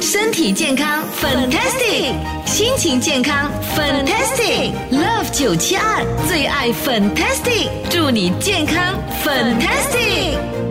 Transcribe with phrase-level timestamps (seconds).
[0.00, 2.12] 身体健康，fantastic；
[2.46, 4.72] 心情健康，fantastic。
[4.90, 10.65] Love 九七二最爱 fantastic，祝你健康，fantastic。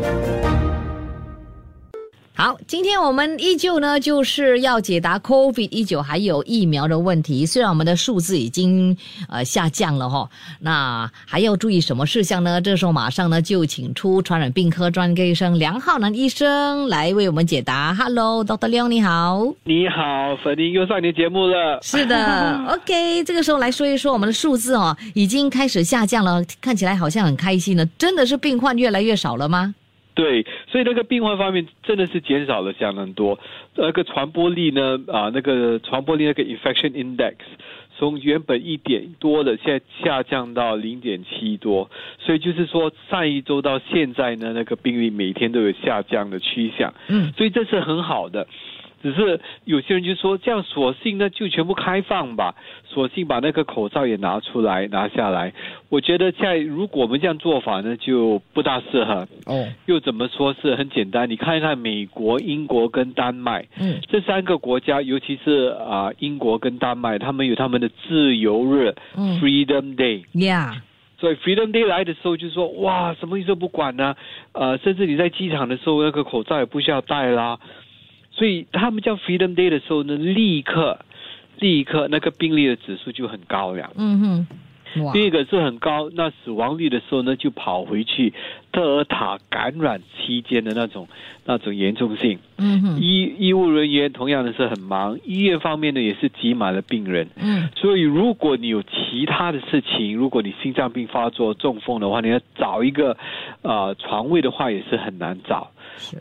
[2.37, 7.45] 好，今天我们依旧呢，就是要解答 COVID 一九还有疫苗的问题。
[7.45, 8.97] 虽然我们的数字已经
[9.29, 10.29] 呃下降了哈，
[10.59, 12.59] 那还要注意什么事项呢？
[12.59, 17.95] 这时候马上呢就请出传染病科专科医生梁浩南医生来为我们解答。
[17.95, 18.67] Hello，Dr.
[18.67, 21.79] 梁你好，你好，粉玲又上你的节目了。
[21.81, 27.85] 是的， OK，这个时候来说一说我们的数字哦，已经开始下降了，看起来好像很开心了。
[27.97, 29.73] 真的是病患越来越少了吗？
[30.15, 33.37] 对，所以那个病患方面真的是减少了相当多。
[33.75, 34.97] 那个传播力呢？
[35.11, 37.35] 啊，那个传播力那个 infection index
[37.97, 41.91] 从原本一点多的，现在下降到零点七多。
[42.17, 46.93] 所以就是说，上一周到现在呢，那个病例每天都有下降的趋向。
[47.09, 48.47] 嗯，所以这是很好的。
[49.05, 55.53] 只是有些人就说，这样索性呢就全部开放吧，索性把那个口罩也拿出来拿下来。
[55.89, 59.27] 我觉得在如果我们这样做法呢，就不大适合。
[59.45, 61.29] 哦，又怎么说是很简单？
[61.29, 70.77] 你看一看美国、英国跟丹麦，嗯，这三个国家，尤其是啊英国跟丹麦，他们有他们的自由日，Freedom Day，Yeah。
[71.17, 74.15] 所以 Freedom Day 来的时候就说，哇，什么意思都不管呢？
[74.51, 77.57] 呃，甚至你在机场的时候，那个口罩也不需要戴啦。
[78.35, 80.99] 所以他们叫 Freedom Day 的时候呢，立刻，
[81.59, 83.91] 立刻那个病例的指数就很高了。
[83.95, 84.47] 嗯哼。
[85.11, 88.33] 第一个是很高，那死亡率的时候呢，就跑回去
[88.71, 91.05] 德尔塔感染期间的那种
[91.43, 92.39] 那种严重性。
[92.57, 93.01] 嗯哼。
[93.01, 97.27] 医医务人员同样的是很忙，医院方面呢也是挤满了病人。
[97.35, 97.67] 嗯。
[97.75, 103.17] 所以如果你有其他的事情，如果你心脏病发作、中风的话，你要找一个
[103.63, 105.71] 呃床位的话也是很难找。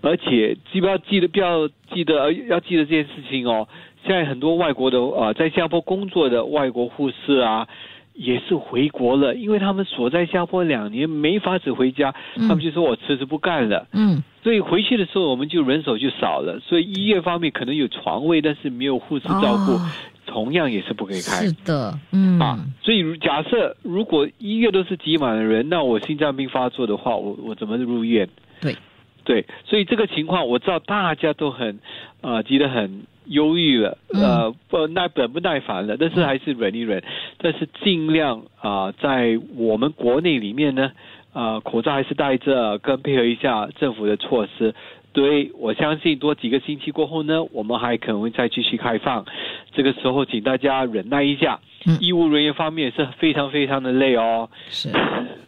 [0.02, 3.68] 而且，记不要记得，不要记得，要记得这件事情哦。
[4.06, 7.66] 现在很多外国的呃，在新加坡工作的外国护士啊，
[8.12, 13.86] 也是回国了，因为他们所在新加坡两年，没法子回家，他们就说我辞职不干了。
[13.92, 16.60] 嗯，所以回去的时候，我们就人手就少了。
[16.60, 19.80] 所以医院方面可能有床位，但是没有护士照顾，
[20.26, 21.46] 同样也是不可以开。
[21.46, 28.28] 是的，嗯啊，所以假设如果医院都是挤满了人，那我心脏病发作的话，我我怎么入院？
[28.60, 28.76] 对。
[29.24, 31.78] 对，所以这个情况我知道大家都很，
[32.20, 37.02] 呃，急得很忧郁了，呃，不耐本不耐烦了，但是还是忍一忍，
[37.38, 40.92] 但是尽量啊，在我们国内里面呢，
[41.32, 44.74] 啊，口罩还是戴着，跟配合一下政府的措施。
[45.14, 49.24] 对，我相信多几个星期过后呢，我们还可能会再继续开放。
[49.72, 51.60] 这个时候，请大家忍耐一下。
[52.00, 54.90] 医务人员方面是非常非常的累哦，是，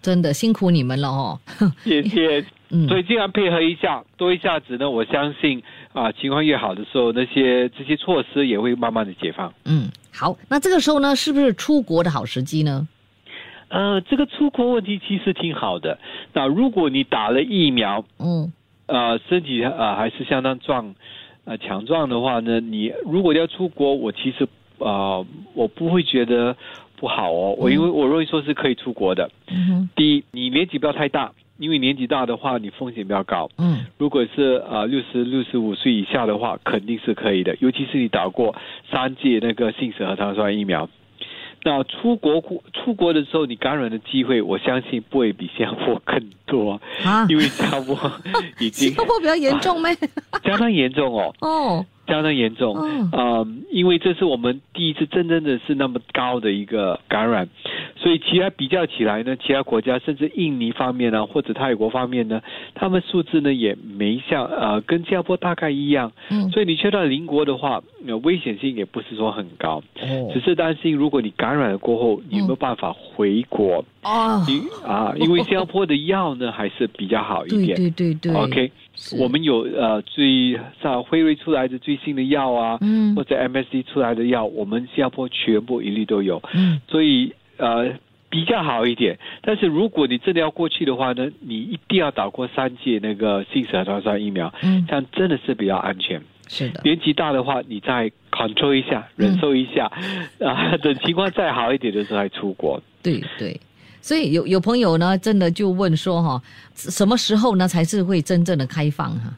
[0.03, 1.41] 真的辛苦你们了哦。
[1.83, 2.45] 谢谢。
[2.89, 5.63] 所以尽量配合一下，多一下子呢，我相信
[5.93, 9.53] 啊，情况越好的时候，那些这些措施也会慢慢的解放。
[9.65, 12.89] 嗯，好，那这个时候呢，是不是出国的好时机呢？
[13.69, 15.99] 呃，这个出国问题其实挺好的。
[16.33, 18.53] 那如果你打了疫苗，嗯，
[18.87, 20.95] 呃，身体啊还是相当壮，
[21.45, 24.47] 呃，强壮的话呢，你如果要出国，我其实
[24.79, 26.57] 啊，我不会觉得
[26.97, 27.55] 不好哦。
[27.59, 29.31] 我因为我认为说是可以出国的。
[29.49, 31.33] 嗯第一，你年纪不要太大。
[31.59, 33.49] 因为年纪大的话，你风险比较高。
[33.59, 37.57] 嗯，如果是啊六十六十五岁以下的话，肯定是可以的。
[37.61, 38.55] 尤其是你打过
[38.91, 40.89] 三剂那个信使核糖酸疫苗，
[41.65, 47.27] 那出国出国的时候，你感染的机会，我相信不会比新加坡更多啊。
[47.29, 47.97] 因为新加坡
[48.61, 49.89] 已经 新加坡比较严重吗？
[50.45, 51.35] 相当严重哦。
[51.41, 51.87] 哦。
[52.07, 52.77] 相当严重，
[53.13, 57.49] 嗯，因为这是我们第一次真正的是那么高的一个感染，
[57.97, 62.41] 所以其他比较起来呢，其他国家甚至印尼方面呢，或者泰国方面呢，
[62.75, 67.83] 他们数字呢也没像呃跟新加坡大概一样，嗯，所以你去到邻国的话，
[68.23, 73.79] 危险性也不是说很高，哦，只是担心如果你感染了过后，你有没有办法回国？
[73.79, 73.85] 哦，
[74.47, 78.73] 你啊，因为新加坡的药呢还是比较好一点，对对对对，OK。
[79.19, 87.93] 我们有呃最像辉瑞出来的最新的药啊，嗯，或者 MSD 出来的药，我们新加坡全部一律都有，嗯，所以呃
[88.31, 89.19] 比较好一点。
[89.43, 96.23] 但是如果你真的要过去的话呢，你一定要打过三剂那个新蛇糖酸疫苗，嗯，这样真的是比较安全。
[96.49, 99.91] 是的，年纪大的话，你再 control 一下，忍受一下，
[100.41, 102.81] 啊，等情况再好一点的时候再出国。
[103.03, 103.61] 对对。
[104.01, 106.43] 所以有有朋友呢，真的就问说哈，
[106.75, 109.35] 什么时候呢才是会真正的开放哈？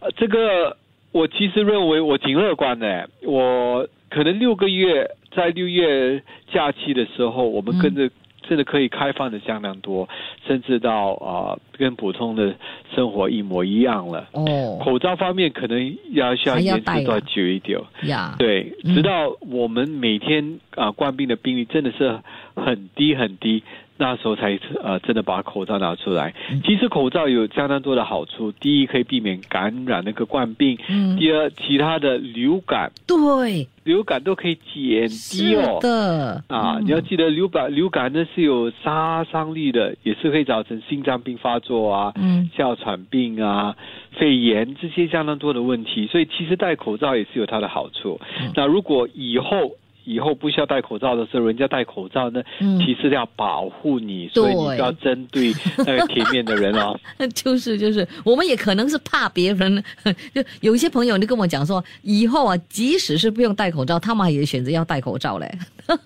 [0.00, 0.76] 呃，这个
[1.12, 6.22] 我其实认为我挺乐观的，我可能六个月在六月
[6.52, 8.10] 假期的时候，我们跟着
[8.48, 10.08] 真的可以开放的相当多，
[10.46, 12.54] 甚至到啊、跟普通的
[12.94, 14.26] 生活一模一样了。
[14.32, 17.78] 哦口罩方面可能要需要延迟到久一点。
[18.04, 22.18] 呀，对，嗯直到我们每天啊、冠病的病例真的是
[22.54, 23.62] 很低很低，
[23.98, 26.32] 那时候才呃真的把口罩拿出来。
[26.50, 26.62] 嗯。
[26.64, 35.78] 其实口罩有相当多的好处，第一可以避免感染那个冠病，嗯，第二其他的流感对，流感都可以减低是哦。
[35.80, 36.44] 的。
[36.48, 36.86] 啊，嗯。
[36.86, 42.48] 你要记得流感流感呢是有杀伤力的，也是会造成心脏病发作啊、嗯。
[42.56, 43.76] 哮喘病啊、
[44.12, 48.20] 肺炎这些相当多的问题，所以其实戴口罩也是有它的好处。
[48.40, 48.52] 嗯。
[48.54, 49.72] 那如果以后
[50.08, 56.98] 以后不需要戴口罩的时候，人家戴口罩呢，嗯其实要保护你，所以你就要针对那个铁面的人哦。
[57.34, 59.84] 就是就是，我们也可能是怕别人，
[60.34, 65.46] 就有一些朋友就跟我讲说，以后啊，即使是不用戴口罩，他们也选择要戴口罩嘞。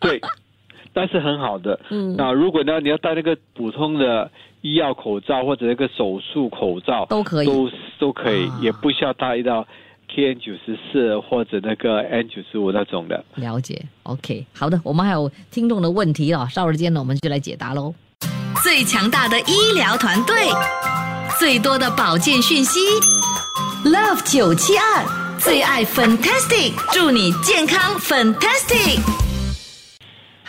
[0.00, 0.20] 对，
[0.92, 1.78] 但是很好的。
[1.90, 4.30] 嗯，那如果呢，你要戴那个普通的
[4.62, 9.66] 医药口罩或者那个手术口罩，都可以都都可以，啊也不需要戴到
[10.14, 13.24] KN 九十四或者那个 N 九十五那种的。
[13.36, 17.94] 了解，OK，好的，我们还有听众的问题啊、稍后间呢我们就来解答喽。
[18.62, 20.36] 最强大的医疗团队，
[21.38, 22.78] 最多的保健讯息
[23.84, 29.21] ，Love 九七二最爱 Fantastic，祝你健康 Fantastic。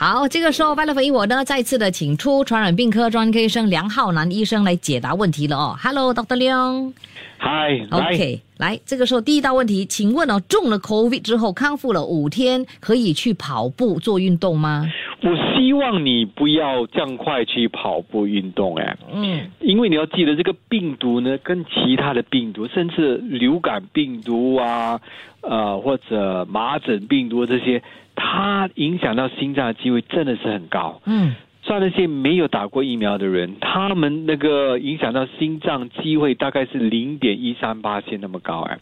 [0.06, 5.78] 好，这个时候 v i l e 我呢再次的请出传染病科专科医生梁浩南医生来解答问题了哦。
[5.82, 6.36] Hello，Dr.
[6.36, 6.94] 梁。
[7.38, 14.86] 嗨，来 OK，来，这个时候第一道问题，请问哦，中了 COVID 之后康复了五天，可以去跑步做运动吗？
[15.22, 25.00] 我希望你不要这样快去跑步运动，哎，嗯，因为你要记得这个病毒呢，跟其他的病毒，甚至流感病毒啊，
[25.44, 27.84] 呃，或者麻疹病毒这些，
[28.16, 31.02] 它影响到心脏的机会真的是很高。
[31.06, 38.78] 嗯，像那些没有打过疫苗的人，他们那个影响到心脏机会大概是零点一三八千那么高哎，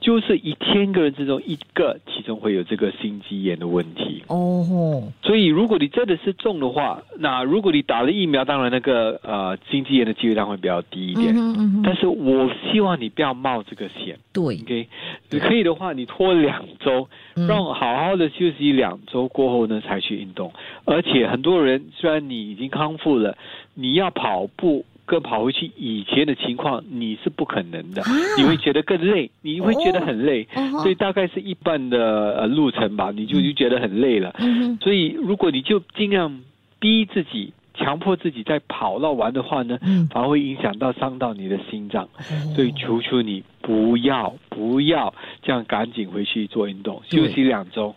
[0.00, 4.22] 就是一千个人之中一个，其中会有这个心肌炎的问题。
[4.28, 11.32] 哦，所以如果你真的是中的话，那如果你打了疫苗，当然那个呃心肌炎的机会当然会比较低一点。
[11.34, 14.88] 嗯哼嗯哼，但是我希望你不要冒这个险对，，OK？
[15.30, 20.52] 你可以的话，你拖两周，嗯让好好的休息两周过后呢，才去运动。
[20.84, 23.36] 而且很多人虽然你已经康复了，
[23.74, 34.34] 你要跑步跟跑回去以前的情况，你是不可能的，啊你会觉得更累，你会觉得很累，哦所以大概是一半的呃路程吧，你就就觉得很累了。
[34.38, 36.40] 嗯，所以如果你就尽量
[36.78, 37.52] 逼自己。
[37.80, 42.02] 强迫自己在跑到完的话呢，嗯反而会影响到伤到你的心脏。
[42.02, 47.94] 哦所以求求你不要不要这样，赶紧回去做运动，休息两周。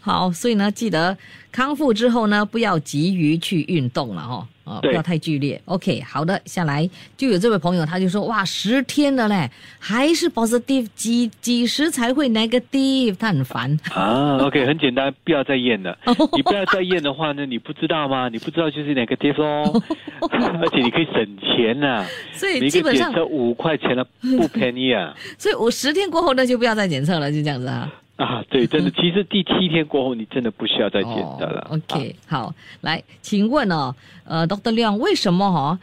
[0.00, 1.14] 好，所以呢，记得
[1.52, 5.60] 康复之后呢，不要急于去运动了哦，啊，不要太剧烈。
[5.66, 13.16] OK，好的，下来就有这位朋友，他就说，哇，十天了嘞，还是 positive，几几时才会 negative？
[13.18, 13.78] 他很烦。
[13.92, 15.98] 啊，OK，很简单，不要再验了。
[16.34, 18.30] 你不要再验的话呢，你不知道吗？
[18.30, 19.82] 你不知道就是 negative 咯，
[20.30, 24.06] 而且你可以省钱呐、所以基本上，五块钱了，
[24.38, 25.12] 不便宜啊。
[25.36, 27.92] 所以我十天过后那，就不要再检测了，就这样子啊。
[28.16, 31.68] 啊，对，真的，其实第七天过后，你真的不需要再检的了。
[31.70, 35.78] 哦、OK，、好，来，请问哦，呃，Doctor 亮，为什么哈、哦、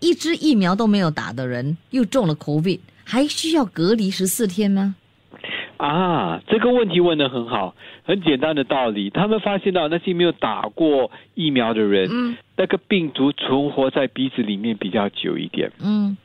[0.00, 4.96] 一支疫苗都没有打的人又中了 COVID，还需要隔离十四天吗？
[5.78, 9.10] 啊，这个问题问的很好，很简单的道理。
[9.10, 15.70] 他们发现到那些没有打过疫苗的人，嗯那个病毒存活在鼻子里面比较久一点。
[15.80, 16.16] 嗯，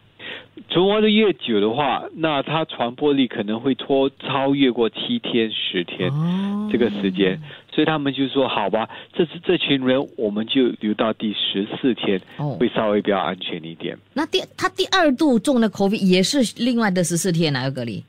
[0.70, 7.40] 存活的越久的话，那它传播力可能会拖超越过七天、十天、哦这个时间，
[7.72, 13.96] 所以他们就说：“好吧，这是这群人，我们就留到第十四天，哦会稍微比较安全一点。
[14.14, 18.04] 那第他第二度中的 COVID 也是另外的十四天哪个隔离。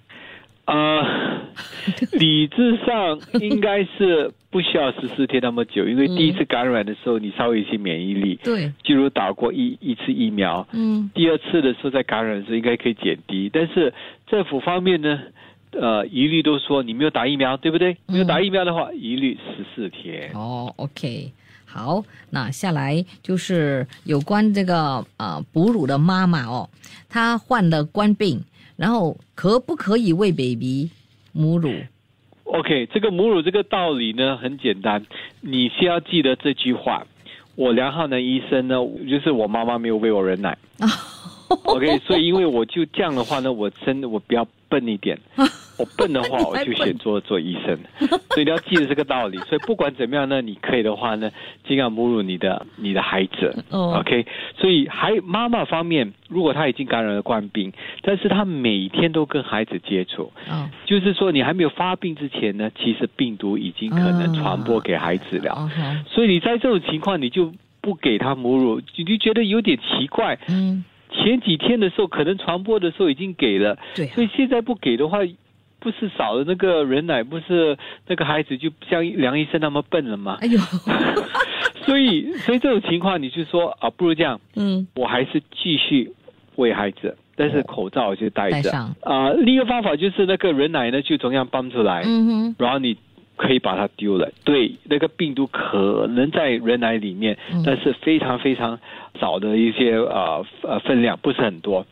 [0.66, 1.04] 呃，
[2.18, 11.10] 理智上应该是不需要十四天那么久，因为第一次感染的时候，你稍微有一些免疫力，对，就如打过一一次疫苗，嗯。
[11.14, 13.92] 第二次的时候在感染的时候应该可以减低，但是
[14.26, 15.20] 政府方面呢，
[15.72, 17.96] 呃，一律都说你没有打疫苗，对不对？
[18.06, 20.30] 没有打疫苗的话，一律十四天。
[20.34, 21.32] 哦，OK，
[21.66, 26.68] 好，那下来就是有关这个呃哺乳的妈妈哦，
[27.08, 28.40] 她患了冠病，
[28.76, 30.90] 然后可不可以喂 baby
[31.34, 31.70] 母乳
[32.44, 35.04] ？OK，这个母乳这个道理呢很简单，
[35.40, 37.06] 你先要记得这句话。
[37.56, 38.76] 我梁浩南医生呢，
[39.08, 40.56] 就是我妈妈没有喂我人奶，
[41.66, 45.18] OK，所以因为我就这样的话呢，我真的我比较笨一点，
[45.78, 47.78] 我笨的话， 我就选做做医生。
[48.30, 49.38] 所以你要记得这个道理。
[49.48, 51.30] 所以不管怎么样呢，你可以的话呢，
[51.66, 53.64] 尽量母乳你的你的孩子。
[53.70, 54.26] 哦 OK，
[54.56, 65.70] 所以还妈妈方面，如果她已经感染了冠病，但是她每天都跟孩子接触，哦就是说你还没有发病之前呢，其实病毒已经可能传播给孩子了。
[66.08, 70.38] 所以你在这种情况，你就不给他母乳，你就觉得有点奇怪。
[70.48, 75.18] 嗯，前几天的时候，可能传播的时候已经给了，对啊所以现在不给的话，
[75.84, 77.76] 不是少了那个人奶，不是
[78.08, 80.38] 那个孩子就像梁医生那么笨了吗？
[80.40, 80.58] 哎呦，
[81.84, 86.10] 所以，所以这种情况，你就说啊，不如这样，嗯我还是继续
[86.56, 88.70] 喂孩子，但是口罩就戴着。
[89.02, 92.96] 啊、另一个方法就是那个人奶呢，就同样搬出来，嗯哼，然后你
[93.36, 94.32] 可以把它丢了。
[94.42, 98.80] 对，那个病毒可能在人奶里面，嗯但是非常非常
[99.20, 101.80] 少的一些啊呃分量，不是很多。
[101.80, 101.86] 哦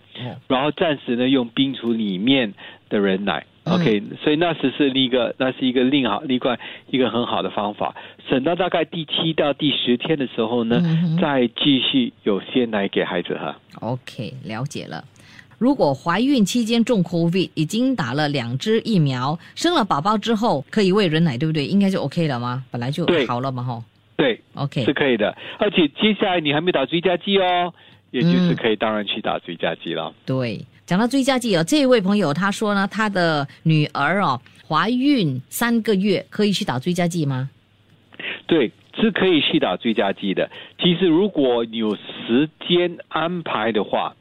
[0.49, 2.55] 然后暂时呢用冰橱里面
[2.89, 3.45] 的人奶。
[3.65, 6.59] 嗯 OK，所以那时是另一个，那是一个另好另外
[6.91, 7.95] 一个很好的方法。
[8.29, 13.55] 省到大概第七到第十天的时候呢，嗯再继续有鲜奶给孩子喝。
[13.81, 15.05] OK，了解了。
[15.59, 21.65] 如果怀孕期间中 COVID，已经打了两支疫苗，生了宝宝之后可以喂人奶，对不对？
[21.65, 22.65] 应该就 OK 了吗？
[22.73, 23.85] 本来就对好了嘛，吼。
[24.17, 25.37] 对，OK，是可以的。
[25.59, 27.73] 而且接下来你还没打追加剂哦，
[28.11, 30.13] 也就是嗯可以当然去打追加剂了。
[30.27, 37.49] 对，讲到追加剂哦，这一位朋友他说呢，他的女儿哦怀孕三个月，可以去打追加剂吗？
[38.47, 38.71] 对，
[39.01, 40.51] 是可以去打追加剂的。
[40.79, 44.15] 其实如果有时间安排的话，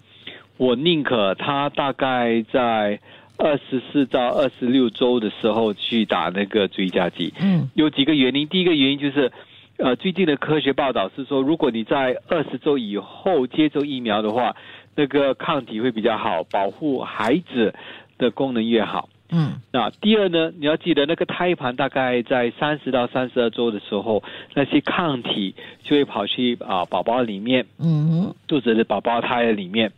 [0.55, 3.01] 我宁可他大概在
[3.37, 7.33] 二十四到二十六周的时候去打那个追加剂。
[7.41, 9.29] 嗯有几个原因，第一个原因就是，
[9.75, 14.55] 呃，最近的科学报道是说，如果你在二十周以后接种疫苗的话，
[14.95, 17.73] 那个抗体会比较好，保护孩子
[18.17, 19.09] 的功能越好。
[19.31, 19.53] 嗯。
[19.71, 28.33] 那第二呢，你要记得那个胎盘大概在三十到三十二周的时候，那些抗体就会跑去啊宝宝里面，嗯。
[28.47, 29.91] 肚子的宝宝胎儿里面，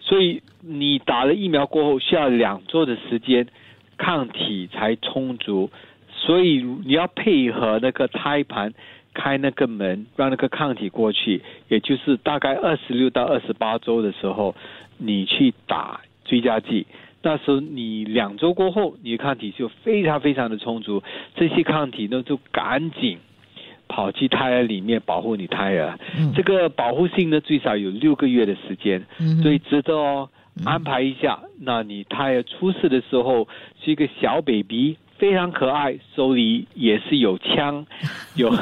[0.00, 3.46] 所以你打了疫苗过后需要两周的时间，
[3.96, 5.70] 抗体才充足，
[6.10, 8.74] 所以你要配合那个胎盘
[9.14, 14.54] 开那个门，让那个抗体过去，也就是大概二十六到二十八周的时候，
[14.98, 16.86] 你去打追加剂。
[17.24, 21.02] 那时候你两周过后，你的抗体就非常非常的充足，
[21.36, 23.18] 这些抗体呢就赶紧
[23.86, 25.96] 跑去胎儿里面保护你胎儿。
[26.18, 30.28] 嗯，这个保护性呢最少有六个月的时间，嗯所以值得哦
[30.64, 31.38] 安排一下。
[31.60, 33.46] 那你胎儿出世的时候
[33.84, 37.86] 是一个小 baby，非常可爱，手里也是有枪，
[38.34, 38.52] 有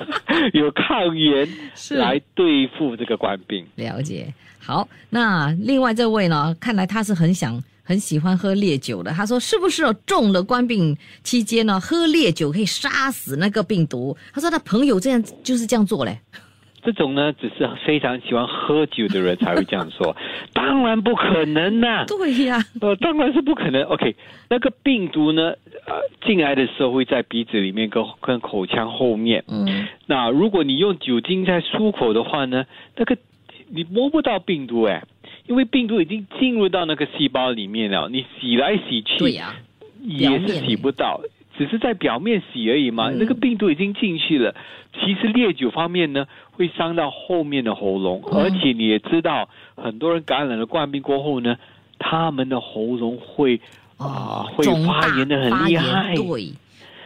[0.52, 3.64] 有抗原是来对付这个官兵。
[3.76, 4.26] 了解。
[4.58, 7.58] 好，那另外这位呢，看来他是很想。
[7.82, 14.16] 很喜欢喝烈酒的，他说是不是哦中了冠病期间呢，喝烈酒可以杀死那个病毒？
[14.32, 16.16] 他说他朋友这样就是这样做嘞。
[16.84, 20.14] 这种呢，只是非常喜欢喝酒的人才会这样说，
[20.54, 23.82] 当然不可能呐、对呀，呃，当然是不可能。
[23.82, 24.14] OK，
[24.48, 25.52] 那个病毒呢，
[25.90, 29.42] 呃，进来的时候会在鼻子里面跟跟口腔后面。
[29.48, 32.64] 嗯那如果你用酒精在漱口的话呢，
[32.96, 33.18] 那个
[33.68, 35.02] 你摸不到病毒哎，
[35.48, 39.56] 因为病毒已经进入到那个细胞里面了，你洗来洗去，对呀、
[40.00, 41.20] 也是洗不到，
[41.58, 43.10] 只是在表面洗而已嘛。
[43.10, 44.54] 嗯那个病毒已经进去了。
[44.92, 51.56] 其实烈酒方面呢，会伤到后面的喉咙，嗯而且你也知道，很多人感染了冠病过后呢，
[51.98, 53.60] 他们的喉咙会
[54.06, 56.14] 啊、会发炎的很厉害。
[56.14, 56.52] 对，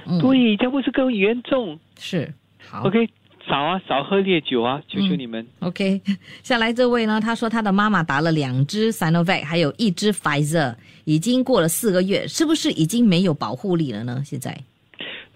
[0.07, 2.33] 嗯，对，这不是更严重是
[2.67, 2.85] 好。
[2.85, 3.09] ？OK，
[3.49, 5.47] 少啊，少喝烈酒啊，求求嗯你们。
[5.61, 6.01] OK，
[6.45, 10.75] 下来这位呢，他说他的妈妈打了两支 Sinovac，还有一支 Pfizer，
[11.05, 14.23] 已经过了四个月，是不是已经没有保护力了呢？
[14.25, 14.57] 现在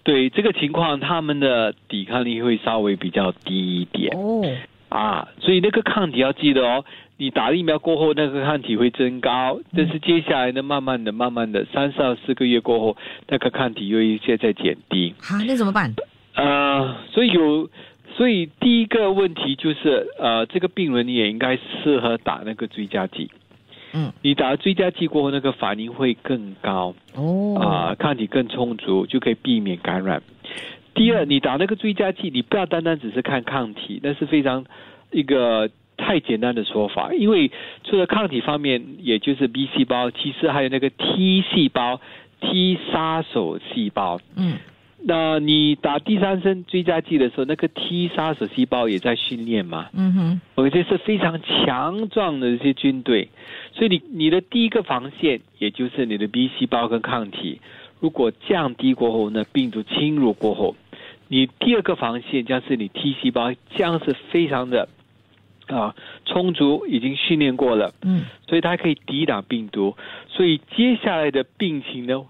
[0.03, 4.15] 对这个情况，他们的抵抗力会稍微比较低一点。
[4.15, 4.41] 哦，
[4.87, 6.83] 啊，所以那个抗体要记得哦，
[7.19, 12.95] 你打疫苗过后，那个抗体会增高，但是接下来呢，慢慢的、慢慢的，三到四个月过后，
[13.27, 15.13] 那个抗体又一些在减低。
[15.19, 15.93] 好，那怎么办？
[16.35, 17.69] 呃，所以有，
[18.15, 23.29] 所以第一个问题就是，呃，这个病人也应该适合打那个追加剂。
[23.91, 26.95] 嗯，你打了追加剂过后，那个反应会更高。
[27.15, 30.23] 哦，啊、抗体更充足，就可以避免感染。
[30.95, 34.63] 第二，你打那个追加剂，你不要单单只是看抗体，那是非常
[35.11, 37.13] 一个太简单的说法。
[37.13, 37.51] 因为
[37.83, 42.01] 除了抗体方面，也就是 B 细胞，其实还有那个 T 细胞、
[42.41, 44.19] T 杀手细胞。
[44.35, 44.57] 嗯
[45.01, 49.87] 那你打第三针追加剂的时候，那个 T 杀手细胞也在训练嘛？
[49.93, 53.29] 嗯哼，而且是非常强壮的一些军队，
[53.71, 57.61] 所以你你的第一个防线，也就是你的 B 细胞跟抗体，
[58.01, 60.75] 如果降低过后呢，病毒侵入过后，
[61.29, 64.89] 你第二个防线将是你 T 细胞将是非常的
[65.69, 65.95] 啊
[66.25, 68.25] 充足，已经训练过了，嗯。
[68.47, 69.95] 所以它可以抵挡病毒，
[70.27, 72.25] 所以接下来的病情呢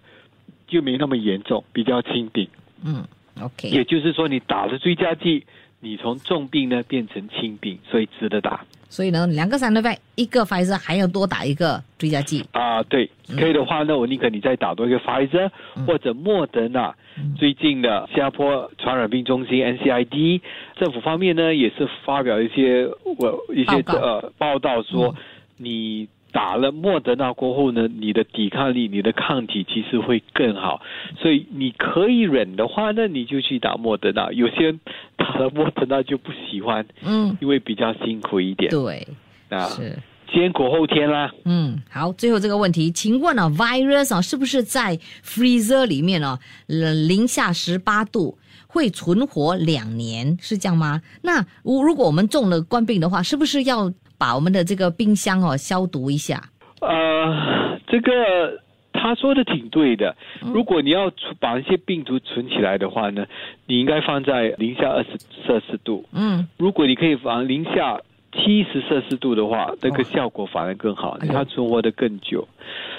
[0.68, 2.48] 就没那么严重，比较轻病。
[2.86, 3.06] 嗯
[3.42, 5.46] ，OK，也就是说，你打了追加剂，
[5.80, 12.44] 你从重病呢变成轻病，所以值得打所以呢，两个 o v a 一个 Pfizer 还要多打一个追加剂。
[12.52, 12.82] 啊。
[12.84, 15.50] 对，可以的话呢，我宁可你再打多一个 Pfizer、
[15.86, 16.96] 或者莫德纳。
[17.38, 20.42] 最近的新加坡传染病中心 NCID
[20.78, 25.14] 政府方面呢，也是发表一些我一些报呃报道说，
[25.58, 30.82] 你打了莫德纳过后呢，你的抵抗力、你的抗体其实会更好。
[31.22, 34.32] 所以你可以忍的话那，你就去打莫德纳。
[34.32, 34.80] 有些人
[35.16, 38.70] 打了莫德纳就不喜欢，嗯，因为比较辛苦一点。
[38.70, 39.08] 对，
[39.50, 39.98] 啊，是。
[40.32, 41.32] 先苦后天啦。
[41.46, 44.96] 嗯，好，最后这个问题，请问啊，virus 啊，是不是在
[45.26, 51.02] freezer 里面哦，呃零下十八度会存活两年，是这样吗？
[51.24, 56.40] 那如如果我们中了冠病的话，是不是要把我们的这个冰箱哦消毒一下？
[56.82, 58.62] 呃，这个
[58.94, 60.16] 他说的挺对的。
[60.54, 63.26] 如果你要把一些病毒存起来的话呢，
[63.66, 65.10] 你应该放在零下二十
[65.48, 66.06] 摄氏度。
[66.12, 68.00] 嗯，如果你可以放零下
[68.32, 72.48] 七十摄氏度的话，那个效果反而更好，它存活的更久。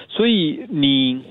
[0.08, 1.22] 所以你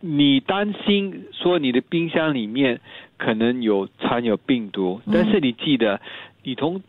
[0.00, 2.80] 你担心说你的冰箱里面
[3.16, 6.00] 可能有掺有病毒，嗯但是你记得，
[6.42, 6.82] 你从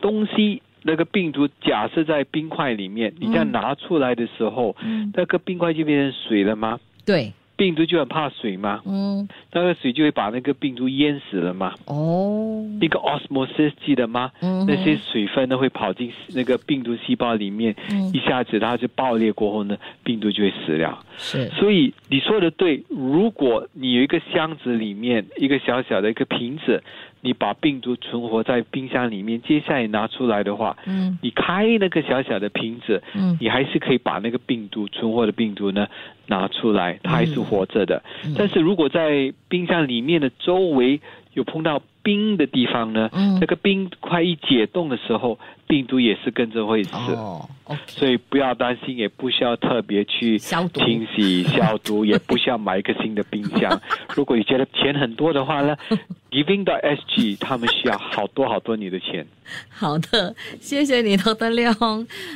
[0.00, 6.78] 东西那个病毒假设在冰块里面，你这样嗯拿出来的时候，嗯那个冰块就变成水了吗？
[7.06, 11.72] 对，病毒就很怕水嘛，嗯，那个水就会把那个病毒淹死了嘛。
[11.86, 14.30] 哦，一个 osmosis 记得吗？
[14.42, 21.04] 嗯那些水分呢会跑进那个病毒细胞里面，嗯一下子它就爆裂过后呢，病毒就会死了。
[21.16, 26.82] 是，所以你说的对，如果你有一个箱子里面一个小小的一个瓶子，
[27.24, 31.18] 你把病毒存活在冰箱里面，接下来拿出来的话，嗯。
[31.22, 33.36] 你开那个小小的瓶子，嗯。
[33.40, 35.88] 你还是可以把那个病毒存活的病毒呢
[36.26, 38.02] 拿出来，它还是活着的。
[38.24, 41.00] 嗯但是如果在冰箱里面的周围
[41.34, 46.94] 有碰到冰的地方呢，嗯那个冰块一解冻的时候，病毒也是跟着会死。
[47.14, 47.48] 哦
[47.86, 53.80] 所以不要担心，也不需要特别去清洗、消毒， 也不需要买一个新的冰箱。
[54.14, 55.74] 如果你觉得钱很多的话呢，
[56.30, 59.26] Giving 到 SG 他们需要好多好多你的钱。
[59.70, 61.74] 好的，谢谢你，窦德亮。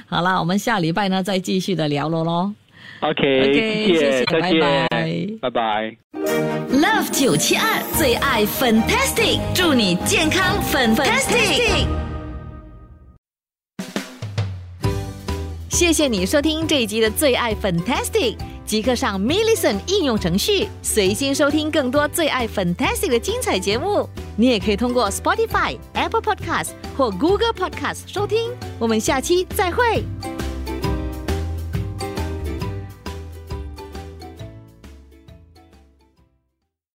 [0.07, 2.51] 好了，我们下礼拜呢再继续的聊了喽。
[3.01, 3.23] OK，,
[3.87, 5.97] 谢谢谢再拜见，拜拜拜。
[6.73, 11.87] Love 九七二最爱 Fantastic，祝你健康 Fantastic。
[15.71, 24.09] 谢谢你收听这一集的最爱 Fantastic，即刻上 m i l l i c e n t 应用程序，随心收听更多最爱 Fantastic 的精彩节目。
[24.37, 28.51] 你也可以通过 Spotify、Apple Podcast 或 Google Podcast 收听。
[28.81, 30.03] 我们下期再会。